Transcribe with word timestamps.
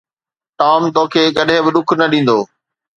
Tom 0.59 0.81
توکي 0.95 1.23
ڪڏهن 1.35 1.63
به 1.65 1.69
ڏک 1.75 1.89
نه 1.99 2.05
ڏيندو 2.11 2.37